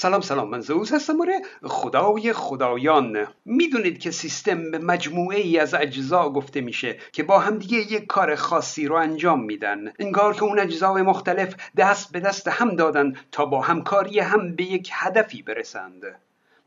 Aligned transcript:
سلام 0.00 0.20
سلام. 0.20 0.48
من 0.48 0.60
زوز 0.60 0.92
هستم 0.92 1.20
آره. 1.20 1.40
خدای 1.62 2.32
خدایان. 2.32 3.26
می‌دونید 3.44 3.98
که 3.98 4.10
سیستم 4.10 4.70
به 4.70 4.78
مجموعه 4.78 5.38
ای 5.38 5.58
از 5.58 5.74
اجزا 5.74 6.30
گفته 6.30 6.60
میشه 6.60 6.98
که 7.12 7.22
با 7.22 7.38
همدیگه 7.38 7.76
یک 7.76 8.06
کار 8.06 8.34
خاصی 8.34 8.86
رو 8.86 8.94
انجام 8.94 9.44
میدن. 9.44 9.92
انگار 9.98 10.34
که 10.34 10.42
اون 10.42 10.58
اجزای 10.58 11.02
مختلف 11.02 11.54
دست 11.76 12.12
به 12.12 12.20
دست 12.20 12.48
هم 12.48 12.76
دادن 12.76 13.12
تا 13.32 13.44
با 13.44 13.60
همکاری 13.60 14.20
هم 14.20 14.56
به 14.56 14.64
یک 14.64 14.90
هدفی 14.92 15.42
برسند. 15.42 16.02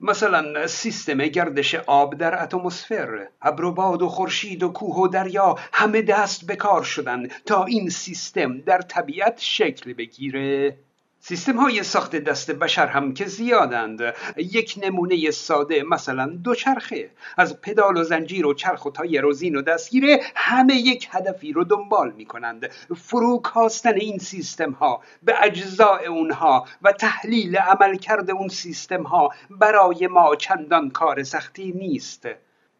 مثلا 0.01 0.67
سیستم 0.67 1.17
گردش 1.17 1.75
آب 1.75 2.15
در 2.15 2.43
اتمسفر. 2.43 3.27
ابر 3.41 3.63
و 3.63 3.71
باد 3.71 4.01
و 4.01 4.07
خورشید 4.07 4.63
و 4.63 4.69
کوه 4.69 4.95
و 4.95 5.07
دریا 5.07 5.55
همه 5.73 6.01
دست 6.01 6.47
به 6.47 6.55
کار 6.55 6.83
شدن 6.83 7.27
تا 7.45 7.65
این 7.65 7.89
سیستم 7.89 8.57
در 8.57 8.81
طبیعت 8.81 9.39
شکل 9.39 9.93
بگیره. 9.93 10.77
سیستم 11.23 11.57
های 11.57 11.83
ساخت 11.83 12.15
دست 12.15 12.51
بشر 12.51 12.87
هم 12.87 13.13
که 13.13 13.25
زیادند. 13.25 14.01
یک 14.37 14.79
نمونه 14.83 15.31
ساده 15.31 15.83
مثلا 15.83 16.25
دوچرخه 16.43 17.09
از 17.37 17.61
پدال 17.61 17.97
و 17.97 18.03
زنجیر 18.03 18.45
و 18.45 18.53
چرخ 18.53 18.85
و 18.85 18.91
تایر 18.91 19.25
و 19.25 19.33
زین 19.33 19.55
و 19.55 19.61
دستگیره 19.61 20.21
همه 20.35 20.75
یک 20.75 21.07
هدفی 21.11 21.53
رو 21.53 21.63
دنبال 21.63 22.11
می 22.11 22.25
کنند 22.25 22.71
فروکاستن 22.97 23.93
این 23.93 24.17
سیستم 24.17 24.71
ها 24.71 25.01
به 25.23 25.35
اجزاء 25.41 26.05
اونها 26.07 26.65
و 26.81 26.91
تحلیل 26.91 27.57
عملکرد 27.57 28.31
اون 28.31 28.47
سیستم 28.47 29.03
ها 29.03 29.29
برای 29.49 30.07
ما 30.07 30.35
چندان 30.35 30.89
کار 30.89 31.23
سختی 31.23 31.71
نیست. 31.71 32.27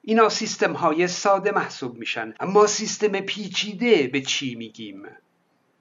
اینا 0.01 0.29
سیستم 0.29 0.73
های 0.73 1.07
ساده 1.07 1.51
محسوب 1.51 1.97
میشن. 1.97 2.33
اما 2.39 2.67
سیستم 2.67 3.19
پیچیده 3.19 4.07
به 4.07 4.21
چی 4.21 4.55
میگیم؟ 4.55 5.03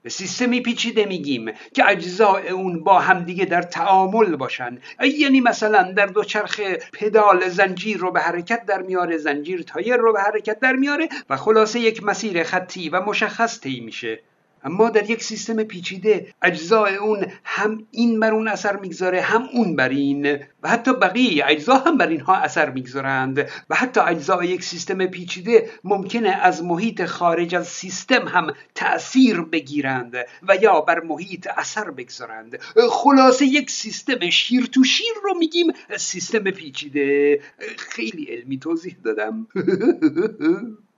به 0.03 0.09
سیستمی 0.09 0.61
پیچیده 0.61 1.05
میگیم 1.05 1.51
که 1.73 1.89
اجزای 1.89 2.49
اون 2.49 2.83
با 2.83 2.99
همدیگه 2.99 3.45
در 3.45 3.61
تعامل 3.61 4.35
باشن. 4.35 4.77
یعنی 5.17 5.41
مثلا 5.41 5.91
در 5.91 6.05
دوچرخه 6.05 6.79
پدال 6.93 7.49
زنجیر 7.49 7.97
رو 7.97 8.11
به 8.11 8.19
حرکت 8.19 8.65
در 8.65 8.81
میاره 8.81 9.17
زنجیر 9.17 9.63
تایر 9.63 9.95
رو 9.95 10.13
به 10.13 10.21
حرکت 10.21 10.59
در 10.59 10.73
میاره 10.73 11.09
و 11.29 11.37
خلاصه 11.37 11.79
یک 11.79 12.03
مسیر 12.03 12.43
خطی 12.43 12.89
و 12.89 13.01
مشخص 13.01 13.59
طی 13.59 13.79
میشه. 13.79 14.19
اما 14.63 14.89
در 14.89 15.09
یک 15.09 15.23
سیستم 15.23 15.63
پیچیده 15.63 16.33
اجزای 16.41 16.95
اون 16.95 17.25
هم 17.43 17.87
این 17.91 18.19
بر 18.19 18.33
اون 18.33 18.47
اثر 18.47 18.75
می‌گذاره 18.77 19.21
هم 19.21 19.49
اون 19.53 19.75
بر 19.75 19.89
این. 19.89 20.39
و 20.63 20.69
حتی 20.69 20.93
بقیه 20.93 21.45
اجزا 21.47 21.75
هم 21.75 21.97
بر 21.97 22.07
اینها 22.07 22.35
اثر 22.35 22.69
می‌گذارند. 22.69 23.49
و 23.69 23.75
حتی 23.75 23.99
اجزای 23.99 24.47
یک 24.47 24.63
سیستم 24.63 25.05
پیچیده 25.05 25.69
ممکنه 25.83 26.29
از 26.29 26.63
محیط 26.63 27.05
خارج 27.05 27.55
از 27.55 27.67
سیستم 27.67 28.27
هم 28.27 28.53
تأثیر 28.75 29.41
بگیرند 29.41 30.15
و 30.47 30.55
یا 30.61 30.81
بر 30.81 30.99
محیط 30.99 31.47
اثر 31.57 31.91
بگذارند. 31.91 32.59
خلاصه 32.89 33.45
یک 33.45 33.69
سیستم 33.69 34.29
شیر 34.29 34.65
تو 34.65 34.83
شیر 34.83 35.13
رو 35.23 35.37
میگیم 35.37 35.67
سیستم 35.97 36.51
پیچیده. 36.51 37.39
خیلی 37.77 38.23
علمی 38.23 38.59
توضیح 38.59 38.95
دادم. 39.03 39.47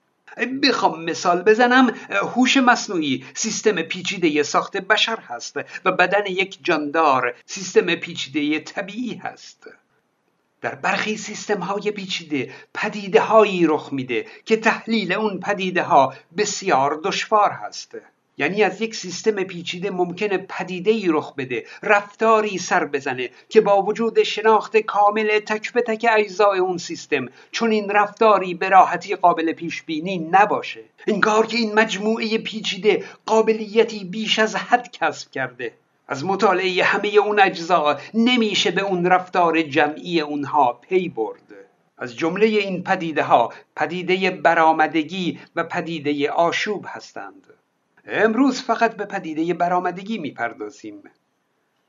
بخوام 0.64 1.03
مثال 1.03 1.42
بزنم 1.42 1.95
هوش 2.09 2.58
مصنوعی 2.58 3.26
سیستم 3.34 3.81
پیچیده 3.81 4.44
ساخت 4.44 4.78
بشر 4.78 5.20
هست 5.20 5.58
و 5.86 5.92
بدن 5.92 6.25
یک 6.25 6.59
جاندار 6.64 7.36
سیستم 7.45 7.95
پیچیده 7.95 8.59
طبیعی 8.59 9.16
هست. 9.16 9.67
در 10.62 10.75
برخی 10.75 11.17
سیستم 11.17 11.59
های 11.59 11.92
پیچیده 11.92 12.53
پدیده 12.73 13.22
هایی 13.22 13.67
رخ 13.67 13.94
میده 13.94 14.25
که 14.45 14.58
تحلیل 14.58 15.14
اون 15.14 15.40
پدیده 15.40 15.84
ها 15.84 16.14
بسیار 16.38 17.02
دشوار 17.03 17.52
هست. 17.52 17.97
یعنی 18.38 18.64
از 18.64 18.81
یک 18.81 18.95
سیستم 18.95 19.44
پیچیده 19.44 19.92
ممکنه 19.92 20.38
پدیده 20.38 20.92
ای 20.92 21.06
رخ 21.08 21.34
بده 21.36 21.66
رفتاری 21.84 22.58
سر 22.58 22.86
بزنه 22.86 23.30
که 23.50 23.62
با 23.62 23.81
وجود 23.81 24.23
شناخت 24.23 24.78
کامل 24.78 25.40
تک 25.40 25.73
به 25.73 25.81
تک 25.81 26.06
اجزای 26.09 26.59
اون 26.59 26.78
سیستم 26.78 27.25
چون 27.52 27.72
این 27.72 27.90
رفتاری 27.90 28.53
به 28.53 28.70
راحتی 28.70 29.16
قابل 29.16 29.53
پیش 29.53 29.84
بینی 29.84 30.18
نباشه. 30.31 30.81
انگار 31.07 31.46
که 31.46 31.57
این 31.57 31.74
مجموعه 31.74 32.38
پیچیده 32.38 33.03
قابلیتی 33.25 34.03
بیش 34.03 34.40
از 34.40 34.56
حد 34.56 34.91
کسب 34.91 35.31
کرده. 35.31 35.74
از 36.07 36.25
مطالعه 36.25 36.84
همه 36.84 37.07
اون 37.07 37.40
اجزا 37.40 38.00
نمیشه 38.13 38.72
به 38.72 38.81
اون 38.81 39.06
رفتار 39.06 39.62
جمعی 39.62 40.22
اونها 40.22 40.74
پی 40.74 41.09
برد. 41.09 41.53
از 41.97 42.16
جمله 42.16 42.46
این 42.46 42.84
پدیده 42.84 43.24
ها 43.24 43.53
پدیده 43.75 44.31
برآمدگی 44.31 45.40
و 45.56 45.63
پدیده 45.63 46.31
آشوب 46.31 46.86
هستند. 46.88 47.53
امروز 48.08 48.62
فقط 48.62 48.96
به 48.96 49.06
پدیده 49.06 49.53
برآمدگی 49.53 50.18
می‌پردازیم. 50.18 51.03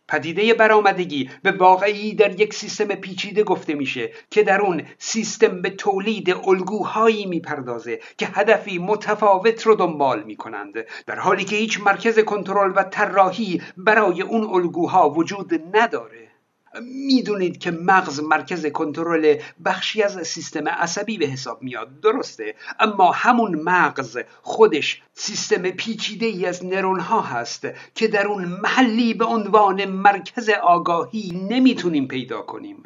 پدیده 0.08 0.54
برآمدگی 0.54 1.30
به 1.42 1.52
واقعی 1.52 2.14
در 2.14 2.40
یک 2.40 2.54
سیستم 2.54 2.84
پیچیده 2.86 3.44
گفته 3.44 3.74
میشه 3.74 4.12
که 4.30 4.42
در 4.42 4.60
اون 4.60 4.82
سیستم 4.98 5.62
به 5.62 5.70
تولید 5.70 6.30
الگوهایی 6.30 7.26
می‌پردازه 7.26 8.00
که 8.18 8.26
هدفی 8.26 8.78
متفاوت 8.78 9.66
رو 9.66 9.74
دنبال 9.74 10.22
می‌کنند. 10.22 10.74
در 11.06 11.18
حالی 11.18 11.44
که 11.44 11.56
هیچ 11.56 11.80
مرکز 11.80 12.18
کنترل 12.18 12.72
و 12.76 12.82
طراحی 12.82 13.62
برای 13.76 14.22
اون 14.22 14.44
الگوها 14.44 15.10
وجود 15.10 15.76
نداره. 15.76 16.23
می‌دونید 16.82 17.58
که 17.58 17.70
مغز 17.70 18.20
مرکز 18.20 18.66
کنترل 18.66 19.36
بخشی 19.64 20.02
از 20.02 20.26
سیستم 20.26 20.68
عصبی 20.68 21.18
به 21.18 21.26
حساب 21.26 21.62
میاد. 21.62 22.00
درسته. 22.00 22.54
اما 22.80 23.12
همون 23.12 23.54
مغز 23.54 24.18
خودش 24.42 25.02
سیستم 25.12 25.70
پیچیده 25.70 26.26
ای 26.26 26.46
از 26.46 26.64
نرون 26.64 27.00
ها 27.00 27.20
هست 27.20 27.68
که 27.94 28.08
در 28.08 28.26
اون 28.26 28.44
محلی 28.44 29.14
به 29.14 29.24
عنوان 29.24 29.84
مرکز 29.84 30.48
آگاهی 30.48 31.46
نمی‌تونیم 31.50 32.08
پیدا 32.08 32.42
کنیم. 32.42 32.82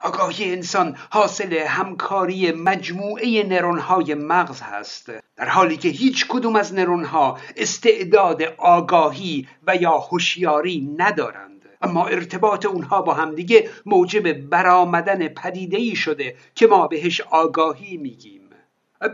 آگاهی 0.00 0.52
انسان 0.52 0.96
حاصل 1.10 1.52
همکاری 1.52 2.52
مجموعه 2.52 3.42
نرون 3.48 3.78
های 3.78 4.14
مغز 4.14 4.60
هست. 4.60 5.12
در 5.36 5.48
حالی 5.48 5.76
که 5.76 5.88
هیچ 5.88 6.26
کدوم 6.28 6.56
از 6.56 6.74
نرون 6.74 7.04
ها 7.04 7.38
استعداد 7.56 8.42
آگاهی 8.58 9.48
و 9.66 9.76
یا 9.76 9.98
هوشیاری 9.98 10.94
ندارند. 10.98 11.53
اما 11.84 12.06
ارتباط 12.06 12.66
اونها 12.66 13.02
با 13.02 13.14
همدیگه 13.14 13.70
موجب 13.86 14.32
برآمدن 14.32 15.28
پدیده 15.28 15.76
ای 15.76 15.96
شده 15.96 16.34
که 16.54 16.66
ما 16.66 16.86
بهش 16.86 17.20
آگاهی 17.20 17.96
میگیم. 17.96 18.40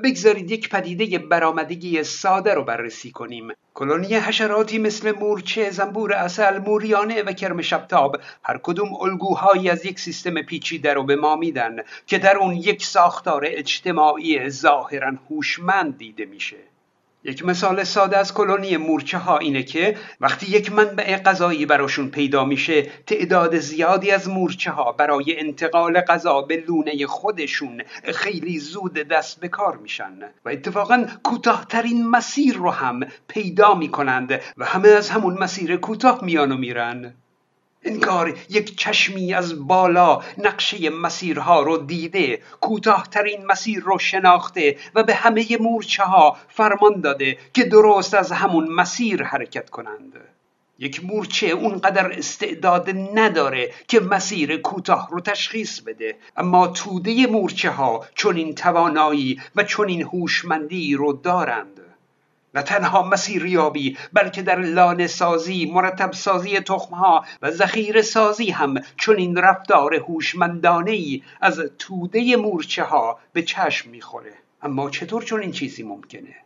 بگذارید 0.05 0.51
یک 0.51 0.69
پدیده 0.69 1.19
برآمدگی 1.19 2.05
ساده 2.05 2.55
رو 2.55 2.65
بررسی 2.65 3.11
کنیم. 3.11 3.49
کلونی 3.75 4.15
حشراتی 4.15 4.79
مثل 4.79 5.13
مورچه، 5.13 5.71
زنبور 5.71 6.13
اصل، 6.13 6.59
موریانه 6.59 7.23
و 7.23 7.33
کرم 7.33 7.63
شبتاب 7.63 8.17
هر 8.43 8.61
کدوم 8.63 8.95
الگوهایی 8.95 9.71
از 9.71 9.87
یک 9.87 10.01
سیستم 10.01 10.43
پیچیده 10.43 10.95
رو 10.95 11.05
به 11.05 11.17
ما 11.17 11.37
میدن 11.37 11.77
که 12.07 12.19
در 12.19 12.37
اون 12.37 12.57
یک 12.57 12.85
ساختار 12.85 13.45
اجتماعی 13.47 14.51
ظاهرا 14.51 15.13
هوشمند 15.31 15.99
دیده 15.99 16.25
میشه. 16.25 16.70
یک 17.25 17.45
مثال 17.45 17.85
ساده 17.85 18.19
از 18.19 18.35
کلونی 18.35 18.77
مورچه 18.77 19.19
ها 19.19 19.39
اینه 19.39 19.63
که 19.63 19.97
وقتی 20.21 20.47
یک 20.51 20.73
منبع 20.73 21.17
غذایی 21.17 21.67
براشون 21.67 22.11
پیدا 22.11 22.45
میشه 22.45 22.83
تعداد 22.83 23.59
زیادی 23.59 24.11
از 24.11 24.29
مورچه 24.29 24.71
ها 24.71 24.93
برای 24.93 25.41
انتقال 25.41 26.01
غذا 26.01 26.43
به 26.43 26.65
لونه 26.69 27.07
خودشون 27.07 27.83
خیلی 28.15 28.59
زود 28.59 28.93
دست 28.93 29.41
به 29.41 29.49
کار 29.49 29.77
میشن 29.77 30.13
و 30.45 30.49
اتفاقا 30.49 31.07
کوتاهترین 31.23 32.09
مسیر 32.09 32.55
رو 32.55 32.71
هم 32.71 33.01
پیدا 33.29 33.75
می‌کنند 33.75 34.41
و 34.57 34.65
همه 34.65 34.89
از 34.89 35.11
همون 35.11 35.39
مسیر 35.39 35.77
کوتاه 35.77 36.25
میان 36.25 36.53
و 36.53 36.57
میرن. 36.57 37.15
انگار 37.85 38.39
یک 38.49 38.79
چشمی 38.79 39.35
از 39.35 39.67
بالا 39.67 40.23
نقشه 40.39 40.91
مسیرها 40.91 41.63
رو 41.63 41.77
دیده 41.77 42.43
کوتاهترین 42.61 43.47
مسیر 43.47 43.81
رو 43.81 43.99
شناخته 43.99 44.77
و 44.95 45.03
به 45.03 45.15
همه 45.15 45.47
مورچه 45.61 46.03
ها 46.03 46.37
فرمان 46.49 47.01
داده 47.01 47.39
که 47.55 47.65
درست 47.65 48.15
از 48.15 48.33
همون 48.33 48.69
مسیر 48.69 49.23
حرکت 49.23 49.71
کنند. 49.71 50.21
یک 50.79 51.05
مورچه 51.05 51.47
اونقدر 51.47 52.13
استعداد 52.13 52.91
نداره 53.15 53.71
که 53.89 54.01
مسیر 54.01 54.57
کوتاه 54.57 55.09
رو 55.11 55.21
تشخیص 55.21 55.81
بده. 55.81 56.17
اما 56.37 56.69
توده 56.69 57.27
مورچه 57.27 57.71
ها 57.71 58.07
چون 58.15 58.37
این 58.37 58.55
توانایی 58.55 59.41
و 59.57 59.65
چون 59.65 59.89
این 59.89 60.03
هوشمندی 60.03 60.95
رو 60.95 61.13
دارند. 61.13 61.80
نه 62.55 62.63
تنها 62.63 63.03
مسیریابی 63.03 63.99
بلکه 64.13 64.43
در 64.43 64.61
لانه 64.61 65.07
سازی 65.07 65.71
مرتب 65.75 66.13
سازی 66.13 66.61
تخمها 66.61 67.25
و 67.43 67.51
ذخیره 67.51 68.03
سازی 68.03 68.51
هم 68.51 68.75
چون 68.97 69.17
این 69.17 69.37
رفتار 69.37 69.95
هوشمندانه 69.95 70.91
ای 70.91 71.23
از 71.41 71.61
توده 71.79 72.37
مورچه 72.37 72.85
ها 72.85 73.19
به 73.33 73.43
چشم 73.43 73.91
می‌خوره. 73.91 74.33
اما 74.63 74.91
چطور 74.91 75.23
چون 75.23 75.41
این 75.41 75.53
چیزی 75.53 75.83
ممکنه؟ 75.83 76.37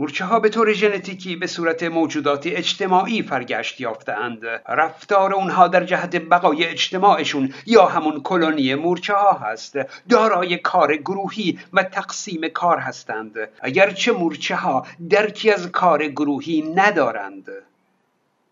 مورچه 0.00 0.24
ها 0.24 0.40
به 0.40 0.48
طور 0.48 0.72
ژنتیکی 0.72 1.36
به 1.36 1.46
صورت 1.46 1.82
موجودات 1.82 2.46
اجتماعی 2.46 3.22
فرگشت 3.22 3.80
یافتهاند. 3.80 4.44
رفتار 4.68 5.34
اونها 5.34 5.68
در 5.68 5.84
جهت 5.84 6.16
بقای 6.16 6.64
اجتماعشون 6.64 7.54
یا 7.66 7.86
همون 7.86 8.20
کلونی 8.20 8.74
مورچه 8.74 9.14
ها 9.14 9.32
هست. 9.32 9.78
دارای 10.08 10.58
کار 10.58 10.96
گروهی 10.96 11.58
و 11.72 11.82
تقسیم 11.82 12.48
کار 12.48 12.78
هستند. 12.78 13.34
اگرچه 13.60 14.12
مورچه 14.12 14.56
ها 14.56 14.86
درکی 15.10 15.50
از 15.50 15.72
کار 15.72 16.06
گروهی 16.06 16.62
ندارند. 16.76 17.48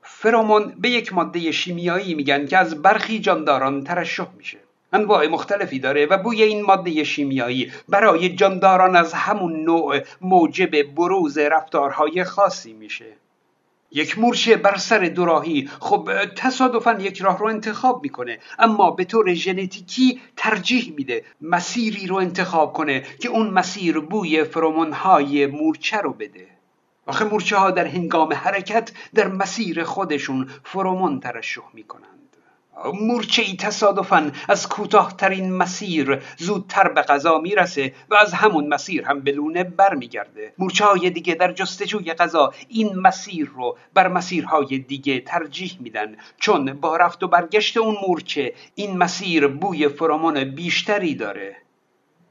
فرامون 0.03 0.75
به 0.79 0.89
یک 0.89 1.13
ماده 1.13 1.53
شیمیایی 1.53 2.15
میگن 2.15 2.47
که 2.47 2.59
از 2.59 2.83
برخی 2.83 3.19
جانداران 3.19 3.85
ترشح 3.85 4.29
میشه. 4.37 4.66
انواع 4.97 5.27
مختلفی 5.27 5.79
داره 5.79 6.07
و 6.07 6.19
بوی 6.19 6.43
این 6.43 6.63
ماده 6.63 7.05
شیمیایی 7.05 7.73
برای 7.89 8.29
جانداران 8.29 8.97
از 8.97 9.13
همون 9.13 9.65
نوع 9.65 10.01
موجب 10.21 10.83
بروز 10.83 11.39
رفتارهای 11.39 12.25
خاصی 12.25 12.73
میشه. 12.73 13.07
یک 13.93 14.19
مورچه 14.19 14.57
بر 14.57 14.77
سر 14.77 14.99
دوراهی 14.99 15.71
خب 15.81 16.11
تصادفا 16.37 16.93
یک 16.93 17.19
راه 17.23 17.39
رو 17.39 17.47
انتخاب 17.47 18.03
می‌کنه 18.03 18.39
اما 18.59 18.91
به 18.91 19.05
طور 19.05 19.35
ژنتیکی 19.35 20.21
ترجیح 20.37 20.95
میده 20.97 21.25
مسیری 21.41 22.07
رو 22.07 22.17
انتخاب 22.17 22.73
کنه 22.73 23.03
که 23.21 23.29
اون 23.29 23.51
مسیر 23.51 24.01
بوی 24.01 24.45
های 24.93 25.47
مورچه 25.47 25.97
رو 25.97 26.13
بده. 26.13 26.47
آخه 27.07 27.25
مورچه 27.25 27.57
ها 27.57 27.71
در 27.71 27.87
هنگام 27.87 28.33
حرکت 28.33 28.93
در 29.15 29.29
مسیر 29.29 29.85
خودشون 29.85 30.49
فرومون 30.65 31.21
ترشح 31.21 31.63
می‌کنن 31.75 32.26
مورچه 32.85 33.43
ای 33.43 33.57
تصادفا 33.57 34.31
از 34.49 34.69
کوتاهترین 34.69 35.53
مسیر 35.53 36.23
زودتر 36.37 36.89
به 36.89 37.03
غذا 37.03 37.39
می‌رسه 37.39 37.95
و 38.11 38.15
از 38.15 38.33
همون 38.33 38.69
مسیر 38.69 39.05
هم 39.05 39.21
به 39.21 39.33
لونه 39.33 39.65
برمیگرده. 39.65 40.53
مورچه 40.59 40.85
های 40.85 41.11
دیگه 41.11 41.35
در 41.35 41.53
جستجوی 41.53 42.13
غذا 42.13 42.53
این 42.69 42.99
مسیر 42.99 43.51
رو 43.55 43.79
بر 43.95 44.09
مسیرهای 44.09 44.79
دیگه 44.79 45.21
ترجیح 45.21 45.77
میدن. 45.81 46.17
چون 46.41 46.73
با 46.73 46.97
رفت 46.97 47.23
و 47.23 47.29
برگشت 47.29 47.77
اون 47.77 47.97
مورچه 48.09 48.55
این 48.75 48.99
مسیر 48.99 49.47
بوی 49.47 49.89
فرامون 49.89 50.45
بیشتری 50.45 51.15
داره. 51.15 51.66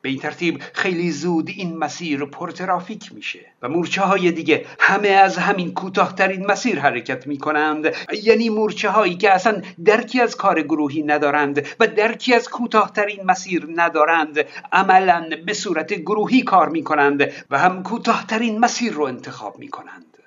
به 0.06 0.10
این 0.10 0.20
ترتیب 0.20 0.62
خیلی 0.74 1.12
زود 1.12 1.50
این 1.50 1.78
مسیر 1.78 2.26
پرترافیک 2.26 3.14
میشه. 3.14 3.40
و 3.62 3.70
مورچه 3.70 4.02
های 4.02 4.32
دیگه 4.32 4.66
همه 4.80 5.08
از 5.08 5.38
همین 5.38 5.74
کوتاهترین 5.74 6.46
مسیر 6.46 6.80
حرکت 6.80 7.28
می‌کنند. 7.28 7.94
یعنی 8.24 8.50
مورچه 8.50 8.90
هایی 8.90 9.16
که 9.16 9.32
اصلا 9.32 9.62
درکی 9.86 10.22
از 10.22 10.36
کار 10.36 10.62
گروهی 10.62 11.04
ندارند 11.04 11.68
و 11.80 11.88
درکی 11.88 12.34
از 12.34 12.50
کوتاهترین 12.50 13.24
مسیر 13.26 13.68
ندارند 13.76 14.46
عملا 14.72 15.30
به 15.46 15.54
صورت 15.54 15.94
گروهی 15.94 16.42
کار 16.42 16.70
می‌کنند 16.70 17.32
و 17.50 17.60
هم 17.60 17.84
کوتاهترین 17.84 18.60
مسیر 18.60 18.94
رو 18.94 19.04
انتخاب 19.04 19.60
می‌کنند. 19.60 20.18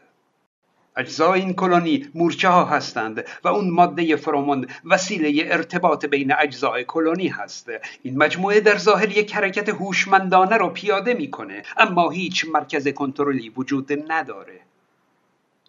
اجزای 0.99 1.41
این 1.41 1.55
کلونی 1.55 2.09
مورچه 2.15 2.49
ها 2.49 2.65
هستند 2.65 3.25
و 3.45 3.49
اون 3.49 3.71
ماده 3.71 4.17
فرومون 4.17 4.67
وسیله 4.85 5.53
ارتباط 5.53 6.07
بین 6.07 6.33
اجزای 6.33 6.85
کلونی 6.85 7.29
هست. 7.29 7.71
این 8.03 8.19
مجموعه 8.19 8.61
در 8.61 8.79
ظاهر 8.79 9.19
یک 9.19 9.35
حرکت 9.35 9.69
هوشمندانه 9.69 10.57
رو 10.57 10.69
پیاده 10.69 11.15
می‌کنه 11.15 11.63
اما 11.77 12.11
هیچ 12.11 12.47
مرکز 12.53 12.89
کنترلی 12.89 13.49
وجود 13.49 14.13
نداره. 14.13 14.61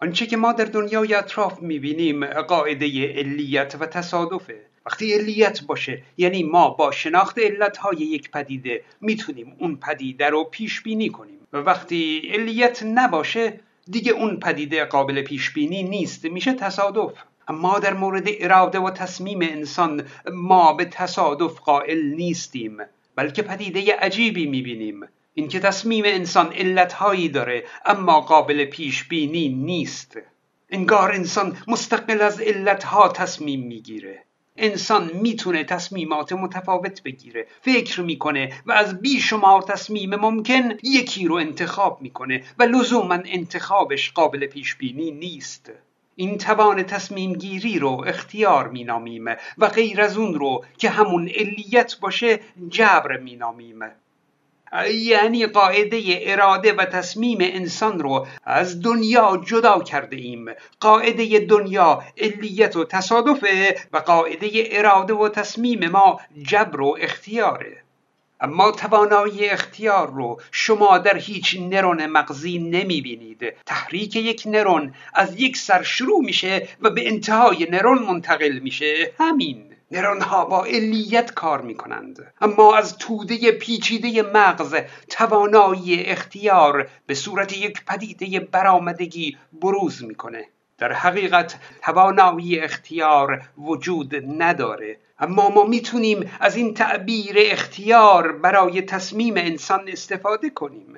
آنچه 0.02 0.26
که 0.26 0.38
ما 0.38 0.54
در 0.54 0.66
دنیای 0.66 1.14
اطراف 1.14 1.62
می‌بینیم 1.62 2.26
قاعده 2.26 3.14
علیت 3.14 3.76
و 3.80 3.86
تصادفه. 3.86 4.62
وقتی 4.86 5.14
علیت 5.14 5.62
باشه 5.62 6.04
یعنی 6.18 6.44
ما 6.44 6.70
با 6.70 6.92
شناخت 6.92 7.40
علتهای 7.40 7.98
یک 7.98 8.32
پدیده 8.32 8.82
می‌تونیم 9.02 9.56
اون 9.60 9.76
پدیده 9.76 10.30
رو 10.30 10.44
پیش 10.44 10.82
بینی 10.82 11.10
کنیم. 11.10 11.40
و 11.54 11.58
وقتی 11.58 12.32
علیت 12.34 12.84
نباشه 12.84 13.60
دیگه 13.90 14.12
اون 14.12 14.40
پدیده 14.40 14.86
قابل 14.86 15.22
پیش 15.22 15.54
بینی 15.54 15.84
نیست 15.84 16.26
میشه 16.26 16.54
تصادف. 16.54 17.14
اما 17.48 17.80
در 17.80 17.94
مورد 17.94 18.24
اراده 18.40 18.80
و 18.80 18.92
تصمیم 18.92 19.40
انسان 19.42 20.04
ما 20.34 20.74
به 20.74 20.86
تصادف 20.86 21.60
قائل 21.60 22.06
نیستیم 22.06 22.78
بلکه 23.16 23.42
پدیده 23.42 23.96
عجیبی 23.96 24.46
می‌بینیم. 24.46 25.08
اینکه 25.34 25.60
تصمیم 25.60 26.04
انسان 26.08 26.54
علتهایی 26.54 27.30
داره 27.30 27.64
اما 27.86 28.22
قابل 28.22 28.66
پیش 28.66 29.04
بینی 29.04 29.50
نیست. 29.50 30.18
انگار 30.70 31.12
انسان 31.12 31.58
مستقل 31.68 32.22
از 32.22 32.42
علتها 32.42 33.08
تصمیم 33.08 33.68
می‌گیره. 33.68 34.24
انسان 34.60 35.12
می‌تونه 35.14 35.64
تصمیمات 35.64 36.34
متفاوت 36.34 37.04
بگیره 37.04 37.48
فکر 37.62 38.02
می‌کنه 38.02 38.54
و 38.66 38.72
از 38.72 39.02
بیشمار 39.02 39.62
تصمیم 39.62 40.16
ممکن 40.16 40.78
یکی 40.84 41.28
رو 41.28 41.36
انتخاب 41.36 42.02
می‌کنه 42.02 42.44
و 42.60 42.64
لزوما 42.64 43.20
انتخابش 43.26 44.12
قابل 44.12 44.46
پیش 44.46 44.76
بینی 44.76 45.12
نیست. 45.12 45.72
این 46.16 46.38
توان 46.38 46.84
تصمیم 46.84 47.34
گیری 47.34 47.80
رو 47.80 48.04
اختیار 48.08 48.70
مینامیم 48.70 49.26
و 49.58 49.68
غیر 49.68 50.02
از 50.02 50.18
اون 50.18 50.34
رو 50.34 50.66
که 50.78 50.90
همون 50.90 51.30
علیت 51.30 52.00
باشه 52.00 52.40
جبر 52.70 53.18
مینامیم. 53.18 53.80
یعنی 54.94 55.46
قاعده 55.46 56.02
اراده 56.22 56.74
و 56.74 56.86
تصمیم 56.86 57.38
انسان 57.42 58.00
رو 58.00 58.28
از 58.44 58.82
دنیا 58.82 59.42
جدا 59.46 59.80
کرده 59.80 60.16
ایم. 60.16 60.46
قاعده 60.80 61.40
دنیا 61.40 62.04
علیت 62.18 62.76
و 62.76 62.86
تصادفه 62.86 63.78
و 63.94 63.98
قاعده 63.98 64.50
اراده 64.72 65.14
و 65.14 65.30
تصمیم 65.30 65.90
ما 65.90 66.20
جبر 66.44 66.82
و 66.82 66.98
اختیاره. 67.02 67.84
اما 68.42 68.72
توانایی 68.72 69.50
اختیار 69.50 70.12
رو 70.14 70.42
شما 70.52 70.98
در 70.98 71.18
هیچ 71.18 71.58
نرون 71.60 72.06
مغزی 72.06 72.60
نمی 72.60 73.02
بینید 73.02 73.54
تحریک 73.66 74.16
یک 74.16 74.44
نرون 74.46 74.94
از 75.14 75.40
یک 75.40 75.58
سر 75.58 75.84
شروع 75.84 76.24
میشه 76.26 76.68
و 76.82 76.90
به 76.90 77.08
انتهای 77.08 77.68
نرون 77.72 78.00
منتقل 78.00 78.60
میشه. 78.60 79.12
همین. 79.20 79.69
نرون 79.92 80.22
ها 80.22 80.46
با 80.46 80.66
علیت 80.66 81.34
کار 81.34 81.62
می 81.62 81.76
کنند 81.76 82.34
اما 82.42 82.76
از 82.76 82.98
توده 82.98 83.52
پیچیده 83.52 84.22
مغز 84.22 84.76
توانایی 85.10 86.04
اختیار 86.04 86.90
به 87.06 87.14
صورت 87.14 87.58
یک 87.58 87.86
پدیده 87.86 88.40
برآمدگی 88.40 89.38
بروز 89.54 90.04
می‌کنه. 90.04 90.46
در 90.78 90.94
حقیقت 90.94 91.60
توانایی 91.82 92.60
اختیار 92.60 93.42
وجود 93.58 94.16
نداره. 94.42 94.98
اما 95.20 95.50
ما 95.50 95.64
می‌تونیم 95.64 96.32
از 96.40 96.56
این 96.56 96.74
تعبیر 96.74 97.36
اختیار 97.38 98.32
برای 98.32 98.82
تصمیم 98.82 99.34
انسان 99.38 99.90
استفاده 99.90 100.50
کنیم. 100.50 100.98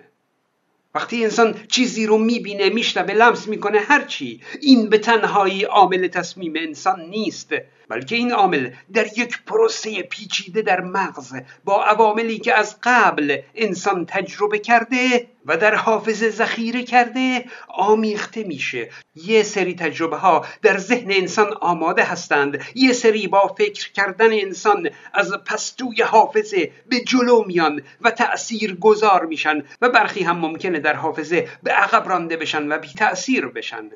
وقتی 0.96 1.24
انسان 1.24 1.56
چیزی 1.68 2.06
رو 2.06 2.18
می‌بینه 2.18 2.70
میشنوه 2.70 3.14
لمس 3.14 3.48
می‌کنه 3.48 3.80
هرچی 3.80 4.42
این 4.62 4.90
به 4.90 4.98
تنهایی 4.98 5.64
عامل 5.64 6.08
تصمیم 6.08 6.54
انسان 6.56 7.02
نیست. 7.02 7.54
بلکه 7.90 8.16
این 8.16 8.32
عامل 8.32 8.70
در 8.94 9.06
یک 9.18 9.44
پروسه 9.46 10.02
پیچیده 10.02 10.62
در 10.62 10.82
مغز 10.82 11.34
با 11.64 11.84
عواملی 11.84 12.40
که 12.40 12.54
از 12.54 12.78
قبل 12.84 13.38
انسان 13.56 14.06
تجربه 14.06 14.60
کرده 14.60 15.28
و 15.46 15.58
در 15.58 15.76
حافظه 15.76 16.30
ذخیره 16.30 16.84
کرده 16.84 17.46
آمیخته 17.68 18.44
میشه. 18.44 18.90
یه 19.16 19.44
سری 19.44 19.76
تجربه 19.76 20.18
ها 20.18 20.46
در 20.62 20.78
ذهن 20.78 21.12
انسان 21.12 21.54
آماده 21.54 22.04
هستند. 22.04 22.64
یه 22.76 22.94
سری 22.94 23.28
با 23.28 23.56
فکر 23.58 23.92
کردن 23.92 24.34
انسان 24.34 24.90
از 25.14 25.34
پستوی 25.46 26.02
حافظه 26.02 26.72
به 26.90 27.00
جلو 27.00 27.44
میان 27.46 27.82
و 28.02 28.12
تأثیر 28.12 28.76
گذار 28.76 29.26
میشن 29.26 29.64
و 29.82 29.90
برخی 29.90 30.24
هم 30.24 30.38
ممکنه 30.38 30.80
در 30.80 30.96
حافظه 30.96 31.48
به 31.64 31.72
عقب 31.72 32.10
رانده 32.10 32.38
بشن 32.38 32.72
و 32.72 32.78
بی 32.78 32.88
تأثیر 32.88 33.48
بشن. 33.48 33.90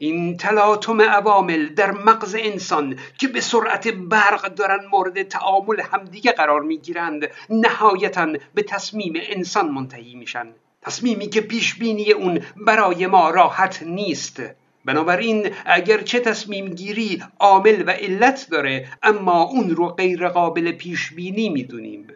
این 0.00 0.36
تلاطم 0.36 1.00
عوامل 1.00 1.68
در 1.68 1.90
مغز 1.90 2.36
انسان 2.38 2.98
که 3.18 3.28
به 3.28 3.40
سرعت 3.40 3.88
برق 3.88 4.54
دارن 4.54 4.86
مورد 4.92 5.22
تعامل 5.22 5.80
همدیگه 5.80 6.32
قرار 6.32 6.60
می‌گیرند 6.60 7.30
نهایتا 7.50 8.26
به 8.54 8.62
تصمیم 8.62 9.12
انسان 9.16 9.68
منتهی 9.68 10.14
میشن. 10.14 10.54
تصمیمی 10.82 11.26
که 11.26 11.40
پیش 11.40 11.74
بینی 11.74 12.12
اون 12.12 12.40
برای 12.56 13.06
ما 13.06 13.30
راحت 13.30 13.82
نیست. 13.82 14.42
بنابراین 14.84 15.50
اگرچه 15.66 16.20
تصمیم 16.20 16.68
گیری 16.68 17.22
عامل 17.40 17.84
و 17.86 17.90
علت 17.90 18.46
داره 18.50 18.88
اما 19.02 19.42
اون 19.42 19.70
رو 19.70 19.88
غیر 19.88 20.28
قابل 20.28 20.72
پیش 20.72 21.12
بینی 21.12 21.48
می‌دونیم. 21.48 22.06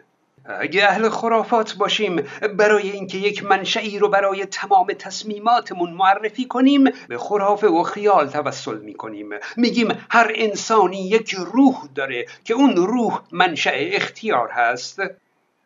اگه 0.45 0.83
اهل 0.83 1.09
خرافات 1.09 1.75
باشیم 1.75 2.23
برای 2.57 2.91
اینکه 2.91 3.17
یک 3.17 3.43
منشعی 3.43 3.99
رو 3.99 4.09
برای 4.09 4.45
تمام 4.45 4.87
تصمیماتمون 4.99 5.93
معرفی 5.93 6.45
کنیم 6.45 6.83
به 7.07 7.17
خرافه 7.17 7.67
و 7.67 7.83
خیال 7.83 8.27
توسل 8.27 8.79
می‌کنیم. 8.79 9.29
میگیم 9.57 9.87
هر 10.09 10.31
انسانی 10.35 11.09
یک 11.09 11.35
روح 11.53 11.75
داره 11.95 12.25
که 12.43 12.53
اون 12.53 12.75
روح 12.75 13.21
منشأ 13.31 13.71
اختیار 13.73 14.49
هست. 14.51 14.99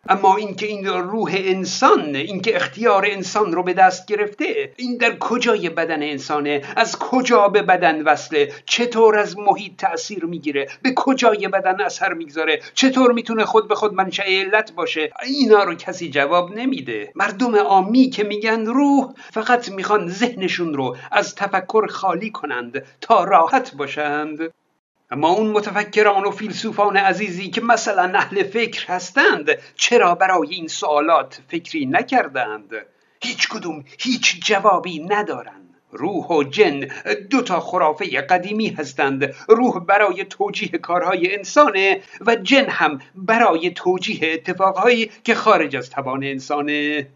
اما 0.09 0.37
اینکه 0.37 0.65
این 0.65 0.85
روح 0.85 1.35
انسان 1.37 2.15
اینکه 2.15 2.55
اختیار 2.55 3.05
انسان 3.09 3.51
رو 3.51 3.63
به 3.63 3.73
دست 3.73 4.07
گرفته 4.07 4.73
این 4.77 4.97
در 4.97 5.17
کجای 5.19 5.69
بدن 5.69 6.03
انسانه؟ 6.03 6.61
از 6.75 6.99
کجا 6.99 7.47
به 7.47 7.61
بدن 7.61 8.01
وصله؟ 8.01 8.51
چطور 8.65 9.17
از 9.17 9.37
محیط 9.37 9.71
تاثیر 9.77 10.25
می‌گیره؟ 10.25 10.67
به 10.81 10.93
کجای 10.95 11.47
بدن 11.47 11.81
اثر 11.81 12.13
می‌گذاره؟ 12.13 12.61
چطور 12.73 13.11
می‌تونه 13.11 13.45
خود 13.45 13.67
به 13.67 13.75
خود 13.75 13.93
منشأ 13.93 14.23
علت 14.23 14.71
باشه؟ 14.75 15.11
اینا 15.25 15.63
رو 15.63 15.75
کسی 15.75 16.09
جواب 16.09 16.53
نمیده. 16.57 17.11
مردم 17.15 17.55
عامی 17.55 18.09
که 18.09 18.23
میگن 18.23 18.65
روح 18.65 19.13
فقط 19.33 19.69
می‌خوان 19.69 20.09
ذهنشون 20.09 20.73
رو 20.73 20.95
از 21.11 21.35
تفکر 21.35 21.87
خالی 21.87 22.31
کنند 22.31 22.85
تا 23.01 23.23
راحت 23.23 23.75
باشند. 23.75 24.39
اما 25.11 25.29
اون 25.29 25.47
متفکران 25.47 26.25
و 26.25 26.31
فیلسوفان 26.31 26.97
عزیزی 26.97 27.49
که 27.49 27.61
مثلا 27.61 28.11
اهل 28.19 28.43
فکر 28.43 28.87
هستند 28.87 29.49
چرا 29.75 30.15
برای 30.15 30.49
این 30.49 30.67
سوالات 30.67 31.41
فکری 31.47 31.85
نکردند؟ 31.85 32.71
هیچ 33.23 33.47
کدوم 33.49 33.83
هیچ 33.99 34.45
جوابی 34.45 34.99
ندارند 34.99 35.67
روح 35.91 36.25
و 36.27 36.43
جن 36.43 36.87
دو 37.29 37.41
تا 37.41 37.59
خرافه 37.59 38.21
قدیمی 38.21 38.69
هستند. 38.69 39.33
روح 39.49 39.79
برای 39.79 40.23
توجیه 40.23 40.69
کارهای 40.69 41.35
انسانه 41.35 42.01
و 42.21 42.35
جن 42.35 42.69
هم 42.69 42.99
برای 43.15 43.71
توجیه 43.71 44.33
اتفاقهایی 44.33 45.11
که 45.23 45.35
خارج 45.35 45.75
از 45.75 45.89
توان 45.89 46.23
انسانه. 46.23 47.07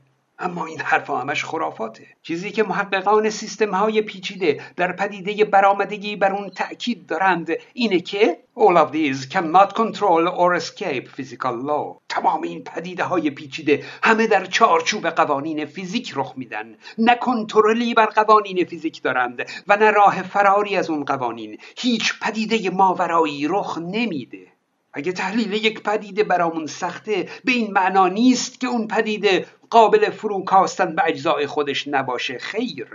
اما 0.41 0.65
این 0.65 0.79
حرفا 0.81 1.21
همش 1.21 1.45
خرافاته. 1.45 2.07
چیزی 2.23 2.51
که 2.51 2.63
محققان 2.63 3.29
سیستم 3.29 3.71
های 3.71 4.01
پیچیده 4.01 4.61
در 4.75 4.91
پدیده 4.91 5.45
برآمدگی 5.45 6.15
بر 6.15 6.33
اون 6.33 6.49
تأکید 6.49 7.05
دارند 7.05 7.49
اینه 7.73 7.99
که 7.99 8.37
All 8.55 8.77
of 8.77 8.91
these 8.91 9.25
cannot 9.25 9.73
control 9.73 10.27
or 10.27 10.53
escape 10.53 11.07
physical 11.07 11.55
law. 11.69 11.99
تمام 12.09 12.41
این 12.41 12.63
پدیده 12.63 13.03
های 13.03 13.29
پیچیده 13.29 13.83
همه 14.03 14.27
در 14.27 14.45
چارچوب 14.45 15.09
قوانین 15.09 15.65
فیزیک 15.65 16.13
رخ 16.15 16.33
میدن. 16.37 16.75
نه 16.97 17.15
کنترلی 17.15 17.93
بر 17.93 18.05
قوانین 18.05 18.65
فیزیک 18.65 19.01
دارند 19.01 19.49
و 19.67 19.77
نه 19.77 19.91
راه 19.91 20.21
فراری 20.21 20.75
از 20.75 20.89
اون 20.89 21.05
قوانین. 21.05 21.57
هیچ 21.77 22.19
پدیده 22.21 22.69
ماورایی 22.69 23.47
رخ 23.47 23.77
نمیده. 23.77 24.47
اگه 24.93 25.11
تحلیل 25.11 25.53
یک 25.53 25.83
پدیده 25.83 26.23
برامون 26.23 26.65
سخته 26.65 27.29
به 27.45 27.51
این 27.51 27.73
معنا 27.73 28.07
نیست 28.07 28.59
که 28.59 28.67
اون 28.67 28.87
پدیده 28.87 29.45
قابل 29.71 30.09
فروکاستن 30.09 30.95
به 30.95 31.03
اجزای 31.05 31.47
خودش 31.47 31.87
نباشه. 31.87 32.37
خیر. 32.37 32.87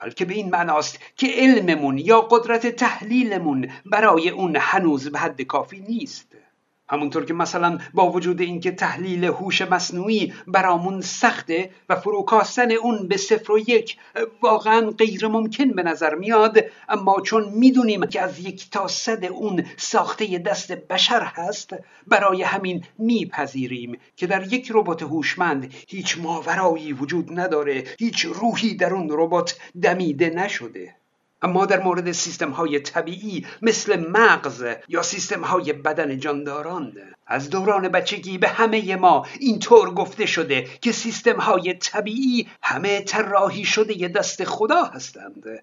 بلکه 0.00 0.24
به 0.24 0.34
این 0.34 0.50
معناست 0.50 0.98
که 1.16 1.26
علممون 1.36 1.98
یا 1.98 2.20
قدرت 2.20 2.66
تحلیلمون 2.66 3.70
برای 3.86 4.28
اون 4.28 4.56
هنوز 4.56 5.08
به 5.08 5.18
حد 5.18 5.42
کافی 5.42 5.80
نیست. 5.80 6.33
همونطور 6.88 7.24
که 7.24 7.34
مثلا 7.34 7.78
با 7.94 8.10
وجود 8.10 8.40
اینکه 8.40 8.70
تحلیل 8.70 9.24
هوش 9.24 9.62
مصنوعی 9.62 10.32
برامون 10.46 11.00
سخته 11.00 11.70
و 11.88 11.96
فروکاستن 11.96 12.72
اون 12.72 13.08
به 13.08 13.16
صفر 13.16 13.52
و 13.52 13.58
یک 13.58 13.96
واقعا 14.42 14.90
غیر 14.90 15.26
ممکن 15.26 15.70
به 15.70 15.82
نظر 15.82 16.14
میاد 16.14 16.58
اما 16.88 17.20
چون 17.20 17.48
می‌دونیم 17.48 18.06
که 18.06 18.20
از 18.20 18.38
یک 18.38 18.70
تا 18.70 18.88
صد 18.88 19.24
اون 19.24 19.64
ساخته 19.76 20.38
دست 20.38 20.72
بشر 20.72 21.22
هست 21.24 21.74
برای 22.06 22.42
همین 22.42 22.84
میپذیریم 22.98 23.98
که 24.16 24.26
در 24.26 24.52
یک 24.52 24.70
ربات 24.74 25.02
هوشمند 25.02 25.74
هیچ 25.88 26.18
ماورایی 26.18 26.92
وجود 26.92 27.40
نداره 27.40 27.84
هیچ 27.98 28.24
روحی 28.24 28.74
در 28.74 28.94
اون 28.94 29.08
ربات 29.10 29.58
دمیده 29.82 30.30
نشده. 30.30 31.03
اما 31.44 31.66
در 31.66 31.82
مورد 31.82 32.12
سیستم 32.12 32.50
های 32.50 32.80
طبیعی 32.80 33.46
مثل 33.62 34.10
مغز 34.10 34.64
یا 34.88 35.02
سیستم 35.02 35.40
های 35.40 35.72
بدن 35.72 36.18
جانداران 36.18 36.92
از 37.26 37.50
دوران 37.50 37.88
بچگی 37.88 38.38
به 38.38 38.48
همه 38.48 38.96
ما 38.96 39.26
اینطور 39.40 39.90
گفته 39.94 40.26
شده 40.26 40.66
که 40.80 40.92
سیستم 40.92 41.36
های 41.36 41.74
طبیعی 41.74 42.48
همه 42.62 43.00
طراحی 43.00 43.64
شده 43.64 44.02
ی 44.02 44.08
دست 44.08 44.44
خدا 44.44 44.84
هستند. 44.84 45.62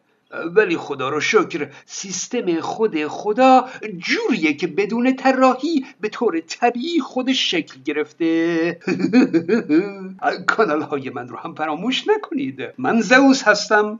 ولی 0.55 0.77
خدا 0.77 1.09
رو 1.09 1.19
شکر 1.19 1.69
سیستم 1.85 2.59
خود 2.59 3.07
خدا 3.07 3.69
جوریه 3.97 4.53
که 4.53 4.67
بدون 4.67 5.15
طراحی 5.15 5.85
به 6.01 6.09
طور 6.09 6.39
طبیعی 6.39 6.99
خودش 6.99 7.51
شکل 7.51 7.81
گرفته. 7.85 8.79
کانال 10.47 10.81
های 10.81 11.09
من 11.09 11.27
رو 11.27 11.37
هم 11.37 11.55
فراموش 11.55 12.07
نکنید. 12.07 12.59
من 12.77 13.01
زئوس 13.01 13.43
هستم. 13.43 13.99